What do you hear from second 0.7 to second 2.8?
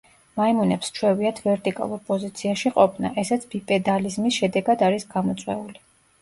სჩვევიათ ვერტიკალურ პოზიციაში